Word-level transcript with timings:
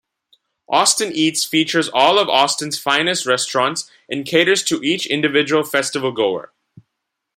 Austin 0.67 1.11
Eats 1.11 1.45
features 1.45 1.87
all 1.93 2.17
of 2.17 2.27
Austin's 2.27 2.79
finest 2.79 3.27
restaurants 3.27 3.87
and 4.09 4.25
caters 4.25 4.63
to 4.63 4.81
each 4.81 5.05
individual 5.05 5.61
festivalgoer. 5.61 6.47